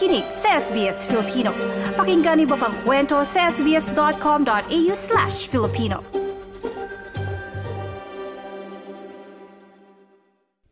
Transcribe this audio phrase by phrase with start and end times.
[0.00, 1.52] nakikinig sa SBS Filipino.
[1.92, 6.00] Pakinggan niyo pang kwento sa sbs.com.au slash Filipino.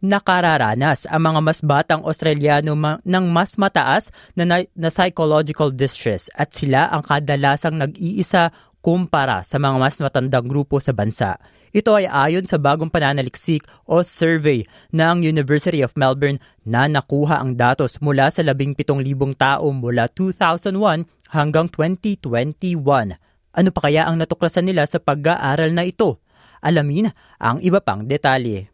[0.00, 6.32] Nakararanas ang mga mas batang Australiano ma- ng mas mataas na, na, na psychological distress
[6.32, 8.48] at sila ang kadalasang nag-iisa
[8.80, 11.36] kumpara sa mga mas matandang grupo sa bansa.
[11.68, 17.60] Ito ay ayon sa bagong pananaliksik o survey ng University of Melbourne na nakuha ang
[17.60, 18.88] datos mula sa 17,000
[19.36, 23.20] tao mula 2001 hanggang 2021.
[23.52, 26.24] Ano pa kaya ang natuklasan nila sa pag-aaral na ito?
[26.64, 28.72] Alamin ang iba pang detalye.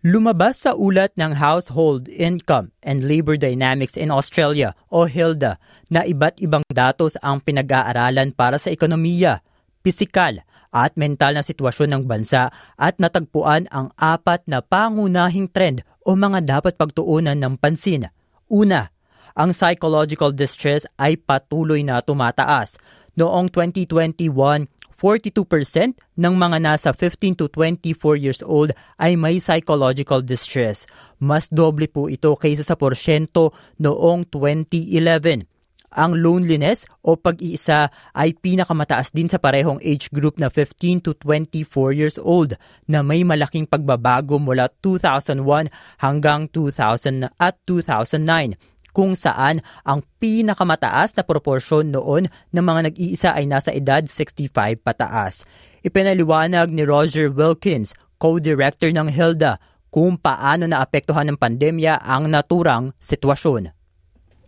[0.00, 5.60] Lumabas sa ulat ng Household Income and Labor Dynamics in Australia o HILDA
[5.92, 9.44] na iba't ibang datos ang pinag-aaralan para sa ekonomiya,
[9.84, 10.40] pisikal
[10.72, 12.48] at mental na sitwasyon ng bansa
[12.80, 18.08] at natagpuan ang apat na pangunahing trend o mga dapat pagtuunan ng pansin.
[18.48, 18.88] Una,
[19.36, 22.80] ang psychological distress ay patuloy na tumataas.
[23.20, 24.64] Noong 2021,
[25.00, 30.84] 42% ng mga nasa 15 to 24 years old ay may psychological distress.
[31.16, 35.48] Mas doble po ito kaysa sa porsyento noong 2011.
[35.90, 41.96] Ang loneliness o pag-iisa ay pinakamataas din sa parehong age group na 15 to 24
[41.96, 42.54] years old
[42.86, 45.66] na may malaking pagbabago mula 2001
[45.98, 48.54] hanggang 2000 at 2009
[48.90, 54.50] kung saan ang pinakamataas na proporsyon noon ng mga nag-iisa ay nasa edad 65
[54.82, 55.46] pataas.
[55.80, 59.56] Ipinaliwanag ni Roger Wilkins, co-director ng HILDA,
[59.90, 63.74] kung paano naapektuhan ng pandemya ang naturang sitwasyon.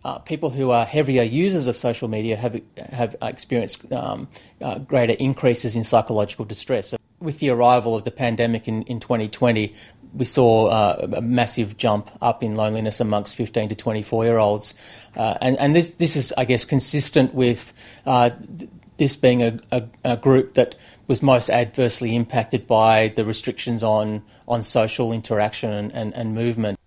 [0.03, 2.59] Uh, people who are heavier users of social media have
[2.91, 4.27] have experienced um,
[4.59, 6.91] uh, greater increases in psychological distress.
[6.91, 9.71] So with the arrival of the pandemic in, in 2020,
[10.15, 14.73] we saw uh, a massive jump up in loneliness amongst 15 to 24 year olds.
[15.15, 17.73] Uh, and, and this, this is, I guess, consistent with
[18.05, 18.31] uh,
[18.97, 20.75] this being a, a, a, group that
[21.07, 26.77] was most adversely impacted by the restrictions on, on social interaction and, and, and movement.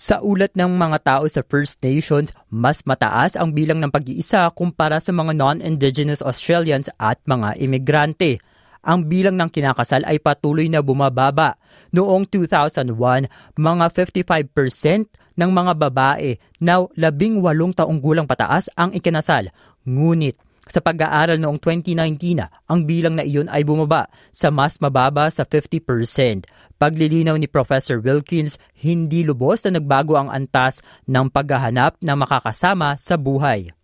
[0.00, 4.96] Sa ulat ng mga tao sa First Nations, mas mataas ang bilang ng pag-iisa kumpara
[4.96, 8.40] sa mga non-Indigenous Australians at mga imigrante
[8.80, 11.56] ang bilang ng kinakasal ay patuloy na bumababa.
[11.92, 12.92] Noong 2001,
[13.56, 19.52] mga 55% ng mga babae na labing walong taong gulang pataas ang ikinasal.
[19.84, 20.36] Ngunit
[20.70, 26.46] sa pag-aaral noong 2019, ang bilang na iyon ay bumaba sa mas mababa sa 50%.
[26.78, 30.78] Paglilinaw ni Professor Wilkins, hindi lubos na nagbago ang antas
[31.10, 33.74] ng paghahanap ng makakasama sa buhay.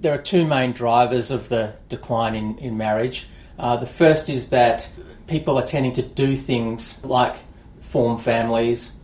[0.00, 3.28] There are two main drivers of the decline in, in marriage.
[3.58, 4.88] Uh, the first is that
[5.26, 7.36] people are tending to do things like
[7.80, 8.94] form families,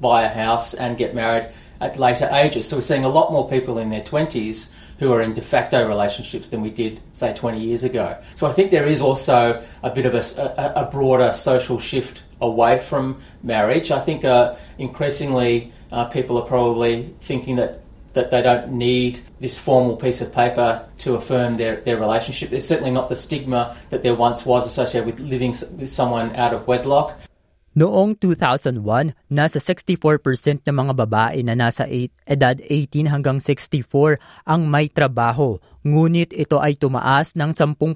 [0.00, 2.68] buy a house, and get married at later ages.
[2.68, 5.86] So we're seeing a lot more people in their 20s who are in de facto
[5.88, 8.18] relationships than we did, say, 20 years ago.
[8.34, 12.78] So I think there is also a bit of a, a, broader social shift away
[12.78, 13.90] from marriage.
[13.90, 17.80] I think uh, increasingly uh, people are probably thinking that
[18.12, 22.50] that they don't need this formal piece of paper to affirm their, their relationship.
[22.50, 26.52] There's certainly not the stigma that there once was associated with living with someone out
[26.52, 27.18] of wedlock.
[27.70, 31.86] Noong 2001, nasa 64% ng mga babae na nasa
[32.26, 35.54] edad 18 hanggang 64 ang may trabaho.
[35.86, 37.86] Ngunit ito ay tumaas ng 10%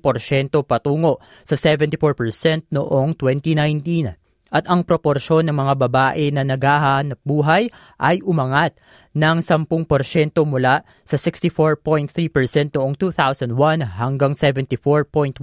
[0.63, 4.24] patungo sa 74% noong 2019
[4.55, 7.67] at ang proporsyon ng mga babae na naghahanap buhay
[7.99, 8.79] ay umangat
[9.11, 9.75] ng 10%
[10.47, 15.43] mula sa 64.3% noong 2001 hanggang 74.1%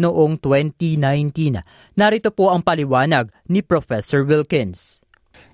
[0.00, 1.60] noong 2019.
[2.00, 5.04] Narito po ang paliwanag ni Professor Wilkins.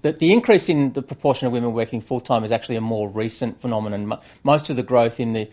[0.06, 3.10] The, the increase in the proportion of women working full time is actually a more
[3.10, 4.14] recent phenomenon.
[4.46, 5.50] Most of the growth in the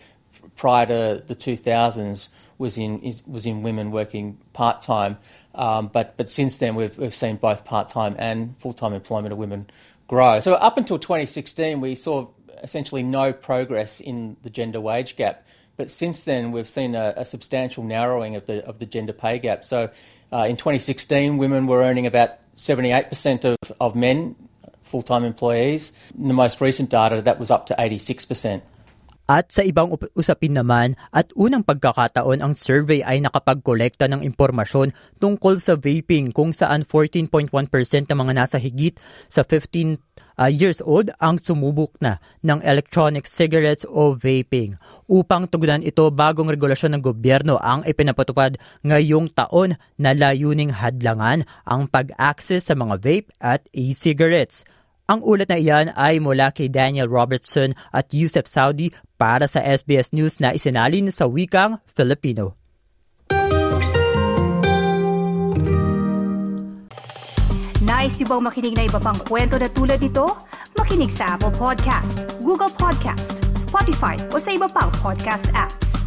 [0.60, 2.28] prior to the 2000s
[2.58, 5.16] was in was in women working part time,
[5.54, 9.32] um, but but since then we've we've seen both part time and full time employment
[9.32, 9.70] of women
[10.06, 10.38] grow.
[10.40, 12.28] So up until 2016, we saw
[12.62, 15.46] essentially no progress in the gender wage gap.
[15.78, 19.38] But since then, we've seen a, a substantial narrowing of the of the gender pay
[19.38, 19.64] gap.
[19.64, 19.88] So,
[20.30, 24.36] uh, in 2016, women were earning about 78% of, of men
[24.82, 25.92] full time employees.
[26.18, 28.60] In the most recent data, that was up to 86%.
[29.30, 34.90] At sa ibang usapin naman, at unang pagkakataon ang survey ay nakapagkolekta ng impormasyon
[35.22, 37.46] tungkol sa vaping kung saan 14.1%
[38.10, 38.98] ng mga nasa higit
[39.30, 40.02] sa 15
[40.34, 44.74] uh, years old ang sumubok na ng electronic cigarettes o vaping.
[45.06, 51.86] Upang tugunan ito, bagong regulasyon ng gobyerno ang ipinapatupad ngayong taon na layuning hadlangan ang
[51.86, 54.66] pag-access sa mga vape at e-cigarettes.
[55.10, 60.14] Ang ulat na iyan ay mula kay Daniel Robertson at Yusef Saudi para sa SBS
[60.14, 62.54] News na isinalin sa wikang Filipino.
[67.82, 70.30] Nice yung bang makinig na iba pang kwento na tulad ito?
[70.78, 75.99] Makinig sa Apple Podcast, Google Podcast, Spotify o sa iba pang podcast apps.